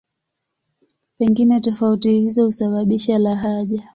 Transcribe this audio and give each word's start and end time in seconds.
Pengine 1.17 1.59
tofauti 1.59 2.11
hizo 2.11 2.45
husababisha 2.45 3.17
lahaja. 3.19 3.89